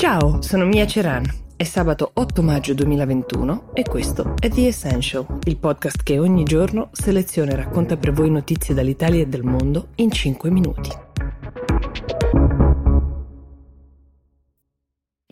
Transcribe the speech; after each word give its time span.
Ciao, 0.00 0.40
sono 0.40 0.64
Mia 0.64 0.86
Ceran. 0.86 1.26
È 1.54 1.62
sabato 1.62 2.12
8 2.14 2.40
maggio 2.40 2.72
2021 2.72 3.72
e 3.74 3.82
questo 3.82 4.32
è 4.40 4.48
The 4.48 4.68
Essential, 4.68 5.26
il 5.44 5.58
podcast 5.58 6.02
che 6.02 6.18
ogni 6.18 6.44
giorno 6.44 6.88
seleziona 6.90 7.52
e 7.52 7.56
racconta 7.56 7.98
per 7.98 8.10
voi 8.12 8.30
notizie 8.30 8.72
dall'Italia 8.72 9.20
e 9.20 9.26
del 9.26 9.42
mondo 9.42 9.88
in 9.96 10.10
5 10.10 10.50
minuti. 10.50 10.88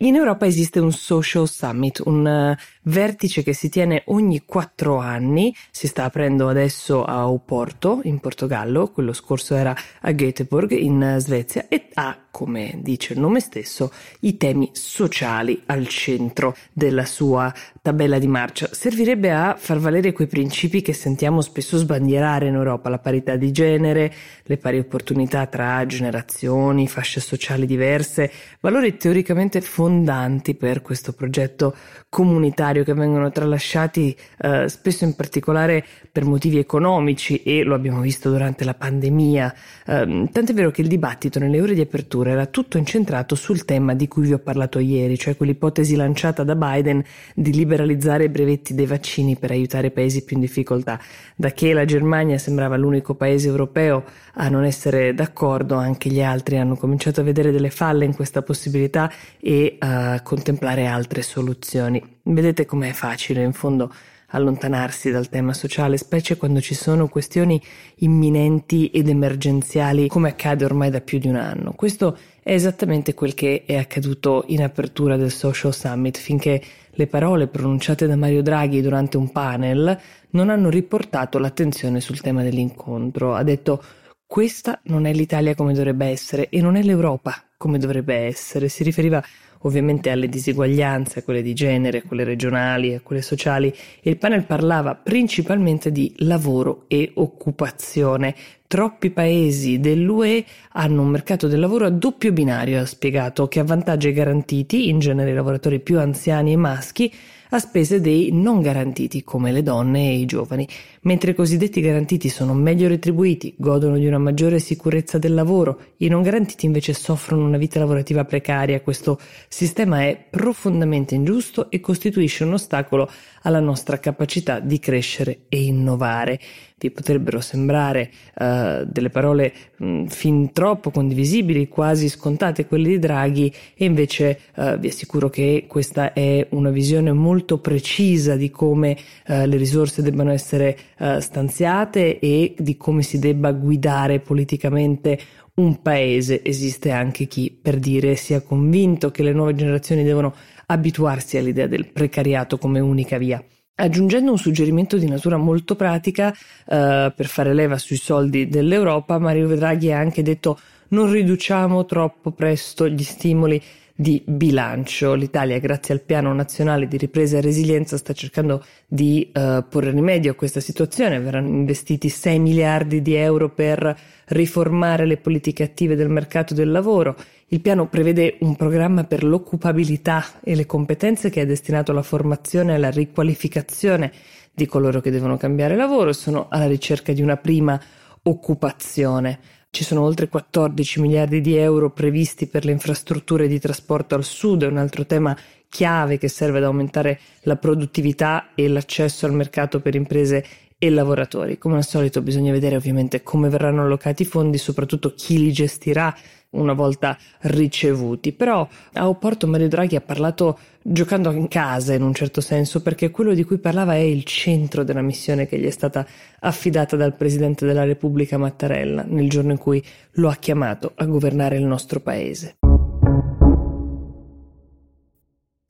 In 0.01 0.15
Europa 0.15 0.45
esiste 0.45 0.79
un 0.79 0.91
social 0.91 1.47
summit, 1.47 2.03
un 2.05 2.23
uh, 2.23 2.55
vertice 2.89 3.43
che 3.43 3.53
si 3.53 3.69
tiene 3.69 4.03
ogni 4.07 4.43
quattro 4.45 4.97
anni, 4.97 5.55
si 5.71 5.87
sta 5.87 6.03
aprendo 6.05 6.49
adesso 6.49 7.03
a 7.03 7.29
Oporto 7.29 8.01
in 8.03 8.19
Portogallo, 8.19 8.91
quello 8.91 9.13
scorso 9.13 9.55
era 9.55 9.75
a 10.01 10.11
Göteborg 10.11 10.71
in 10.71 11.15
Svezia. 11.19 11.67
E 11.69 11.87
ha, 11.93 12.17
come 12.31 12.79
dice 12.81 13.13
il 13.13 13.19
nome 13.19 13.39
stesso, 13.39 13.91
i 14.21 14.37
temi 14.37 14.69
sociali 14.73 15.61
al 15.67 15.87
centro 15.87 16.55
della 16.73 17.05
sua 17.05 17.53
tabella 17.81 18.19
di 18.19 18.27
marcia. 18.27 18.69
Servirebbe 18.71 19.31
a 19.31 19.55
far 19.57 19.79
valere 19.79 20.11
quei 20.11 20.27
principi 20.27 20.81
che 20.81 20.93
sentiamo 20.93 21.41
spesso 21.41 21.77
sbandierare 21.77 22.47
in 22.47 22.55
Europa, 22.55 22.89
la 22.89 22.99
parità 22.99 23.35
di 23.35 23.51
genere, 23.51 24.13
le 24.43 24.57
pari 24.57 24.79
opportunità 24.79 25.45
tra 25.45 25.85
generazioni, 25.85 26.87
fasce 26.87 27.19
sociali 27.19 27.65
diverse, 27.65 28.31
valori 28.59 28.97
teoricamente 28.97 29.61
fondanti 29.61 30.55
per 30.55 30.81
questo 30.81 31.13
progetto 31.13 31.75
comunitario 32.09 32.78
che 32.83 32.93
vengono 32.93 33.31
tralasciati 33.31 34.15
eh, 34.39 34.67
spesso 34.67 35.03
in 35.03 35.15
particolare 35.15 35.85
per 36.11 36.25
motivi 36.25 36.57
economici 36.57 37.43
e 37.43 37.63
lo 37.63 37.75
abbiamo 37.75 38.01
visto 38.01 38.29
durante 38.29 38.63
la 38.63 38.73
pandemia. 38.73 39.53
Eh, 39.85 40.29
tant'è 40.31 40.53
vero 40.53 40.71
che 40.71 40.81
il 40.81 40.87
dibattito 40.87 41.39
nelle 41.39 41.61
ore 41.61 41.73
di 41.73 41.81
apertura 41.81 42.31
era 42.31 42.45
tutto 42.45 42.77
incentrato 42.77 43.35
sul 43.35 43.65
tema 43.65 43.93
di 43.93 44.07
cui 44.07 44.27
vi 44.27 44.33
ho 44.33 44.39
parlato 44.39 44.79
ieri, 44.79 45.17
cioè 45.17 45.35
quell'ipotesi 45.35 45.95
lanciata 45.95 46.43
da 46.43 46.55
Biden 46.55 47.03
di 47.35 47.51
liberalizzare 47.53 48.25
i 48.25 48.29
brevetti 48.29 48.73
dei 48.73 48.85
vaccini 48.85 49.37
per 49.37 49.51
aiutare 49.51 49.87
i 49.87 49.91
paesi 49.91 50.23
più 50.23 50.35
in 50.35 50.41
difficoltà. 50.41 50.99
Da 51.35 51.51
che 51.51 51.73
la 51.73 51.85
Germania 51.85 52.37
sembrava 52.37 52.75
l'unico 52.75 53.15
paese 53.15 53.47
europeo 53.47 54.03
a 54.35 54.49
non 54.49 54.63
essere 54.63 55.13
d'accordo, 55.13 55.75
anche 55.75 56.09
gli 56.09 56.21
altri 56.21 56.57
hanno 56.57 56.75
cominciato 56.75 57.21
a 57.21 57.23
vedere 57.23 57.51
delle 57.51 57.69
falle 57.69 58.05
in 58.05 58.15
questa 58.15 58.41
possibilità 58.41 59.11
e 59.39 59.75
a 59.79 60.21
contemplare 60.21 60.85
altre 60.85 61.21
soluzioni. 61.21 62.17
Vedete 62.23 62.65
com'è 62.65 62.91
facile 62.91 63.43
in 63.43 63.53
fondo 63.53 63.91
allontanarsi 64.31 65.09
dal 65.09 65.29
tema 65.29 65.53
sociale, 65.53 65.97
specie 65.97 66.37
quando 66.37 66.61
ci 66.61 66.75
sono 66.75 67.07
questioni 67.07 67.61
imminenti 67.97 68.87
ed 68.89 69.09
emergenziali 69.09 70.07
come 70.07 70.29
accade 70.29 70.65
ormai 70.65 70.89
da 70.89 71.01
più 71.01 71.17
di 71.17 71.27
un 71.27 71.35
anno. 71.35 71.73
Questo 71.73 72.17
è 72.43 72.53
esattamente 72.53 73.13
quel 73.13 73.33
che 73.33 73.63
è 73.65 73.75
accaduto 73.75 74.43
in 74.47 74.61
apertura 74.61 75.17
del 75.17 75.31
Social 75.31 75.73
Summit, 75.73 76.17
finché 76.17 76.61
le 76.91 77.07
parole 77.07 77.47
pronunciate 77.47 78.07
da 78.07 78.15
Mario 78.15 78.41
Draghi 78.41 78.81
durante 78.81 79.17
un 79.17 79.31
panel 79.31 79.97
non 80.31 80.49
hanno 80.49 80.69
riportato 80.69 81.39
l'attenzione 81.39 81.99
sul 81.99 82.19
tema 82.19 82.43
dell'incontro. 82.43 83.33
Ha 83.33 83.43
detto 83.43 83.81
questa 84.29 84.79
non 84.83 85.07
è 85.07 85.11
l'Italia 85.11 85.55
come 85.55 85.73
dovrebbe 85.73 86.05
essere 86.05 86.49
e 86.49 86.61
non 86.61 86.75
è 86.75 86.83
l'Europa 86.83 87.45
come 87.57 87.79
dovrebbe 87.79 88.13
essere. 88.13 88.69
Si 88.69 88.83
riferiva 88.83 89.23
ovviamente 89.61 90.11
alle 90.11 90.29
disuguaglianze, 90.29 91.23
quelle 91.23 91.41
di 91.41 91.55
genere, 91.55 92.03
quelle 92.03 92.23
regionali 92.23 92.93
e 92.93 93.01
quelle 93.01 93.23
sociali, 93.23 93.73
e 93.99 94.07
il 94.07 94.17
panel 94.17 94.45
parlava 94.45 94.93
principalmente 94.93 95.91
di 95.91 96.13
lavoro 96.19 96.83
e 96.87 97.11
occupazione. 97.15 98.35
Troppi 98.67 99.09
paesi 99.09 99.79
dell'UE 99.79 100.45
hanno 100.73 101.01
un 101.01 101.07
mercato 101.07 101.47
del 101.47 101.59
lavoro 101.59 101.87
a 101.87 101.89
doppio 101.89 102.31
binario, 102.31 102.81
ha 102.81 102.85
spiegato, 102.85 103.47
che 103.47 103.59
avvantaggia 103.59 104.09
i 104.09 104.13
garantiti, 104.13 104.89
in 104.89 104.99
genere 104.99 105.31
i 105.31 105.33
lavoratori 105.33 105.79
più 105.79 105.99
anziani 105.99 106.51
e 106.51 106.55
maschi, 106.55 107.11
a 107.51 107.59
spese 107.59 107.99
dei 107.99 108.29
non 108.31 108.61
garantiti 108.61 109.23
come 109.23 109.51
le 109.51 109.63
donne 109.63 110.09
e 110.09 110.19
i 110.19 110.25
giovani, 110.25 110.67
mentre 111.01 111.31
i 111.31 111.35
cosiddetti 111.35 111.81
garantiti 111.81 112.29
sono 112.29 112.53
meglio 112.53 112.87
retribuiti, 112.87 113.55
godono 113.57 113.97
di 113.97 114.05
una 114.05 114.19
maggiore 114.19 114.59
sicurezza 114.59 115.17
del 115.17 115.33
lavoro, 115.33 115.79
i 115.97 116.07
non 116.09 116.21
garantiti 116.21 116.67
invece 116.67 116.93
soffrono 116.93 117.45
una 117.45 117.57
vita 117.57 117.79
lavorativa 117.79 118.23
precaria. 118.23 118.81
Questo 118.81 119.19
sistema 119.47 120.01
è 120.03 120.27
profondamente 120.29 121.15
ingiusto 121.15 121.71
e 121.71 121.79
costituisce 121.79 122.43
un 122.43 122.53
ostacolo 122.53 123.09
alla 123.43 123.59
nostra 123.59 123.99
capacità 123.99 124.59
di 124.59 124.77
crescere 124.77 125.41
e 125.49 125.63
innovare. 125.63 126.39
Vi 126.79 126.91
potrebbero 126.91 127.41
sembrare 127.41 128.09
uh, 128.39 128.85
delle 128.85 129.09
parole 129.09 129.51
mh, 129.77 130.05
fin 130.05 130.53
troppo 130.53 130.91
condivisibili, 130.91 131.67
quasi 131.67 132.07
scontate 132.07 132.65
quelle 132.65 132.87
di 132.87 132.99
Draghi, 132.99 133.53
e 133.75 133.83
invece 133.83 134.39
uh, 134.55 134.77
vi 134.77 134.87
assicuro 134.87 135.29
che 135.29 135.65
questa 135.67 136.13
è 136.13 136.47
una 136.51 136.69
visione 136.69 137.11
molto 137.11 137.57
precisa 137.57 138.37
di 138.37 138.49
come 138.49 138.97
uh, 139.27 139.45
le 139.45 139.57
risorse 139.57 140.01
debbano 140.01 140.31
essere 140.31 140.77
stanziate 141.19 142.19
e 142.19 142.55
di 142.57 142.77
come 142.77 143.01
si 143.01 143.19
debba 143.19 143.51
guidare 143.51 144.19
politicamente 144.19 145.19
un 145.55 145.81
paese. 145.81 146.43
Esiste 146.43 146.91
anche 146.91 147.25
chi, 147.25 147.57
per 147.61 147.77
dire, 147.77 148.15
sia 148.15 148.41
convinto 148.41 149.11
che 149.11 149.23
le 149.23 149.33
nuove 149.33 149.55
generazioni 149.55 150.03
devono 150.03 150.33
abituarsi 150.67 151.37
all'idea 151.37 151.67
del 151.67 151.87
precariato 151.87 152.57
come 152.57 152.79
unica 152.79 153.17
via. 153.17 153.43
Aggiungendo 153.81 154.31
un 154.31 154.37
suggerimento 154.37 154.97
di 154.97 155.07
natura 155.07 155.37
molto 155.37 155.77
pratica 155.77 156.33
eh, 156.33 157.13
per 157.15 157.25
fare 157.27 157.53
leva 157.53 157.77
sui 157.77 157.95
soldi 157.95 158.49
dell'Europa, 158.49 159.17
Mario 159.19 159.47
Draghi 159.55 159.93
ha 159.93 159.99
anche 159.99 160.21
detto 160.21 160.59
non 160.89 161.09
riduciamo 161.09 161.85
troppo 161.85 162.31
presto 162.31 162.89
gli 162.89 163.03
stimoli 163.03 163.61
di 163.99 164.23
bilancio. 164.25 165.13
L'Italia, 165.13 165.59
grazie 165.59 165.93
al 165.93 165.99
Piano 165.99 166.33
Nazionale 166.33 166.87
di 166.87 166.95
Ripresa 166.95 167.37
e 167.37 167.41
Resilienza, 167.41 167.97
sta 167.97 168.13
cercando 168.13 168.63
di 168.87 169.29
uh, 169.33 169.65
porre 169.67 169.91
rimedio 169.91 170.31
a 170.31 170.35
questa 170.35 170.61
situazione. 170.61 171.19
Verranno 171.19 171.49
investiti 171.49 172.07
6 172.07 172.39
miliardi 172.39 173.01
di 173.01 173.15
euro 173.15 173.49
per 173.49 173.93
riformare 174.27 175.05
le 175.05 175.17
politiche 175.17 175.63
attive 175.63 175.97
del 175.97 176.07
mercato 176.07 176.53
del 176.53 176.71
lavoro. 176.71 177.17
Il 177.47 177.59
piano 177.59 177.89
prevede 177.89 178.37
un 178.39 178.55
programma 178.55 179.03
per 179.03 179.25
l'occupabilità 179.25 180.23
e 180.45 180.55
le 180.55 180.65
competenze 180.65 181.29
che 181.29 181.41
è 181.41 181.45
destinato 181.45 181.91
alla 181.91 182.01
formazione 182.01 182.71
e 182.71 182.75
alla 182.75 182.91
riqualificazione 182.91 184.13
di 184.53 184.65
coloro 184.65 185.01
che 185.01 185.11
devono 185.11 185.35
cambiare 185.35 185.75
lavoro 185.75 186.11
e 186.11 186.13
sono 186.13 186.47
alla 186.49 186.67
ricerca 186.67 187.11
di 187.11 187.21
una 187.21 187.35
prima 187.35 187.77
occupazione. 188.23 189.39
Ci 189.71 189.83
sono 189.83 190.01
oltre 190.01 190.27
14 190.27 190.99
miliardi 190.99 191.41
di 191.41 191.55
euro 191.55 191.91
previsti 191.91 192.47
per 192.47 192.65
le 192.65 192.71
infrastrutture 192.71 193.47
di 193.47 193.59
trasporto 193.59 194.15
al 194.15 194.23
sud, 194.23 194.63
è 194.63 194.67
un 194.67 194.77
altro 194.77 195.05
tema 195.05 195.37
chiave 195.69 196.17
che 196.17 196.27
serve 196.27 196.57
ad 196.57 196.63
aumentare 196.63 197.19
la 197.41 197.55
produttività 197.55 198.49
e 198.55 198.67
l'accesso 198.67 199.27
al 199.27 199.33
mercato 199.33 199.79
per 199.79 199.93
imprese 199.93 200.43
e 200.79 200.89
lavoratori. 200.89 201.57
Come 201.57 201.75
al 201.75 201.85
solito 201.85 202.21
bisogna 202.21 202.51
vedere 202.51 202.77
ovviamente 202.77 203.21
come 203.21 203.49
verranno 203.49 203.83
allocati 203.83 204.23
i 204.23 204.25
fondi, 204.25 204.57
soprattutto 204.57 205.13
chi 205.13 205.37
li 205.37 205.51
gestirà 205.51 206.15
una 206.51 206.73
volta 206.73 207.17
ricevuti. 207.41 208.31
Però 208.31 208.67
a 208.93 209.07
Oporto 209.07 209.45
Mario 209.45 209.67
Draghi 209.67 209.95
ha 209.95 210.01
parlato 210.01 210.57
giocando 210.81 211.29
in 211.31 211.47
casa 211.47 211.93
in 211.93 212.01
un 212.01 212.13
certo 212.13 212.41
senso, 212.41 212.81
perché 212.81 213.11
quello 213.11 213.33
di 213.33 213.43
cui 213.43 213.59
parlava 213.59 213.93
è 213.93 213.97
il 213.97 214.23
centro 214.23 214.83
della 214.83 215.01
missione 215.01 215.45
che 215.45 215.59
gli 215.59 215.65
è 215.65 215.71
stata 215.71 216.07
affidata 216.39 216.95
dal 216.95 217.15
Presidente 217.15 217.65
della 217.65 217.83
Repubblica 217.83 218.37
Mattarella 218.37 219.03
nel 219.05 219.29
giorno 219.29 219.51
in 219.51 219.57
cui 219.57 219.83
lo 220.13 220.29
ha 220.29 220.35
chiamato 220.35 220.93
a 220.95 221.05
governare 221.05 221.57
il 221.57 221.65
nostro 221.65 221.99
paese. 221.99 222.58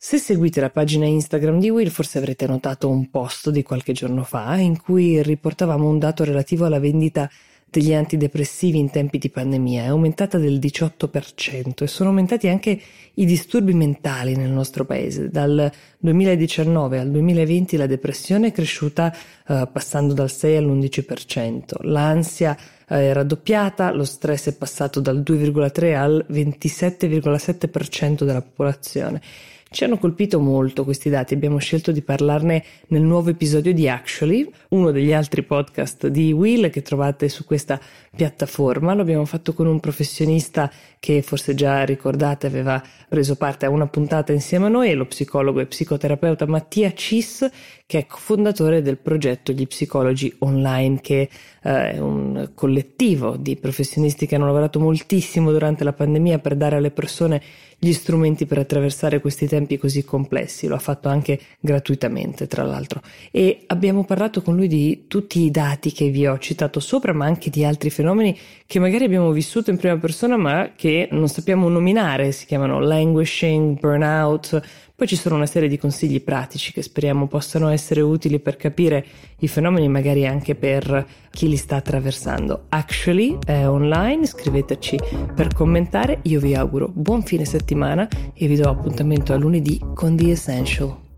Se 0.01 0.17
seguite 0.17 0.61
la 0.61 0.69
pagina 0.69 1.05
Instagram 1.05 1.59
di 1.59 1.69
Will 1.69 1.89
forse 1.89 2.19
avrete 2.19 2.47
notato 2.47 2.87
un 2.87 3.09
post 3.09 3.49
di 3.49 3.63
qualche 3.63 3.91
giorno 3.91 4.23
fa 4.23 4.55
in 4.55 4.81
cui 4.81 5.21
riportavamo 5.21 5.85
un 5.85 5.99
dato 5.99 6.23
relativo 6.23 6.63
alla 6.63 6.79
vendita 6.79 7.29
degli 7.69 7.93
antidepressivi 7.93 8.79
in 8.79 8.89
tempi 8.91 9.17
di 9.17 9.29
pandemia 9.29 9.83
è 9.83 9.87
aumentata 9.87 10.37
del 10.37 10.57
18% 10.57 11.83
e 11.83 11.87
sono 11.87 12.09
aumentati 12.09 12.47
anche 12.47 12.79
i 13.15 13.25
disturbi 13.25 13.73
mentali 13.73 14.37
nel 14.37 14.51
nostro 14.51 14.85
paese. 14.85 15.27
Dal 15.27 15.69
2019 15.97 16.97
al 16.97 17.11
2020 17.11 17.75
la 17.75 17.85
depressione 17.85 18.47
è 18.47 18.51
cresciuta 18.53 19.13
uh, 19.47 19.69
passando 19.69 20.13
dal 20.13 20.31
6 20.31 20.55
all'11%, 20.55 21.61
l'ansia 21.81 22.57
uh, 22.57 22.93
è 22.93 23.11
raddoppiata, 23.11 23.91
lo 23.91 24.05
stress 24.05 24.47
è 24.47 24.53
passato 24.53 25.01
dal 25.01 25.19
2,3 25.19 25.93
al 25.93 26.25
27,7% 26.29 28.23
della 28.23 28.41
popolazione. 28.41 29.21
Ci 29.71 29.83
hanno 29.83 29.99
colpito 29.99 30.39
molto 30.39 30.83
questi 30.83 31.11
dati, 31.11 31.35
abbiamo 31.35 31.59
scelto 31.59 31.91
di 31.91 32.01
parlarne 32.01 32.63
nel 32.87 33.03
nuovo 33.03 33.29
episodio 33.29 33.71
di 33.71 33.87
Actually, 33.87 34.49
uno 34.69 34.89
degli 34.89 35.13
altri 35.13 35.43
podcast 35.43 36.07
di 36.07 36.31
Will 36.31 36.71
che 36.71 36.81
trovate 36.81 37.29
su 37.29 37.45
questa 37.45 37.79
piattaforma. 38.15 38.95
Lo 38.95 39.03
abbiamo 39.03 39.25
fatto 39.25 39.53
con 39.53 39.67
un 39.67 39.79
professionista 39.79 40.71
che 40.99 41.21
forse 41.21 41.53
già 41.53 41.85
ricordate 41.85 42.47
aveva 42.47 42.81
preso 43.07 43.35
parte 43.35 43.67
a 43.67 43.69
una 43.69 43.85
puntata 43.85 44.33
insieme 44.33 44.65
a 44.65 44.69
noi, 44.69 44.91
lo 44.95 45.05
psicologo 45.05 45.59
e 45.59 45.67
psicoterapeuta 45.67 46.47
Mattia 46.47 46.91
Cis, 46.91 47.47
che 47.85 47.99
è 47.99 48.05
fondatore 48.09 48.81
del 48.81 48.97
progetto 48.97 49.51
Gli 49.51 49.67
Psicologi 49.67 50.33
Online, 50.39 50.99
che 50.99 51.29
eh, 51.61 51.91
è 51.91 51.99
un 51.99 52.51
collettivo 52.55 53.37
di 53.37 53.55
professionisti 53.55 54.25
che 54.25 54.35
hanno 54.35 54.47
lavorato 54.47 54.79
moltissimo 54.79 55.51
durante 55.51 55.83
la 55.83 55.93
pandemia 55.93 56.39
per 56.39 56.55
dare 56.55 56.75
alle 56.75 56.91
persone 56.91 57.41
gli 57.81 57.93
strumenti 57.93 58.45
per 58.45 58.57
attraversare 58.57 59.21
questi 59.21 59.47
tempi 59.59 59.77
così 59.77 60.03
complessi. 60.03 60.67
Lo 60.67 60.75
ha 60.75 60.79
fatto 60.79 61.09
anche 61.09 61.39
gratuitamente, 61.59 62.47
tra 62.47 62.63
l'altro. 62.63 63.01
E 63.31 63.63
abbiamo 63.67 64.05
parlato 64.05 64.41
con 64.41 64.55
lui 64.55 64.67
di 64.67 65.05
tutti 65.07 65.41
i 65.41 65.51
dati 65.51 65.91
che 65.91 66.09
vi 66.09 66.25
ho 66.25 66.37
citato 66.39 66.79
sopra, 66.79 67.13
ma 67.13 67.25
anche 67.25 67.49
di 67.49 67.65
altri 67.65 67.89
fenomeni 67.89 68.37
che 68.65 68.79
magari 68.79 69.03
abbiamo 69.03 69.31
vissuto 69.31 69.69
in 69.69 69.77
prima 69.77 69.97
persona, 69.97 70.37
ma 70.37 70.71
che 70.75 71.09
non 71.11 71.27
sappiamo 71.27 71.67
nominare. 71.67 72.31
Si 72.31 72.45
chiamano 72.45 72.79
languishing, 72.79 73.79
burnout, 73.79 74.61
poi 74.99 75.07
ci 75.07 75.15
sono 75.15 75.35
una 75.35 75.45
serie 75.45 75.69
di 75.69 75.77
consigli 75.77 76.21
pratici 76.21 76.73
che 76.73 76.81
speriamo 76.81 77.27
possano 77.27 77.69
essere 77.69 78.01
utili 78.01 78.37
per 78.41 78.57
capire 78.57 79.05
i 79.39 79.47
fenomeni, 79.47 79.87
magari 79.87 80.27
anche 80.27 80.55
per 80.55 81.07
chi 81.31 81.47
li 81.47 81.55
sta 81.55 81.77
attraversando. 81.77 82.65
Actually 82.67 83.37
è 83.45 83.65
online, 83.65 84.25
scriveteci 84.25 84.99
per 85.33 85.53
commentare. 85.53 86.19
Io 86.23 86.41
vi 86.41 86.53
auguro 86.53 86.91
buon 86.93 87.23
fine 87.23 87.45
settimana 87.45 88.09
e 88.33 88.47
vi 88.47 88.57
do 88.57 88.69
appuntamento 88.69 89.31
a 89.31 89.37
lunedì 89.37 89.79
con 89.93 90.17
The 90.17 90.31
Essential. 90.31 91.08